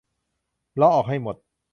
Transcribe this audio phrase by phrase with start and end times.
[0.75, 1.35] เลาะออกให้หมด